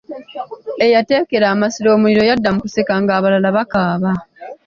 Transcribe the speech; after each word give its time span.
Eyateekera 0.85 1.45
amasiro 1.49 1.87
omuliro 1.93 2.21
yadda 2.29 2.49
mu 2.53 2.59
kuseka 2.63 2.93
ng'abalala 3.01 3.47
bakaaba. 3.57 4.11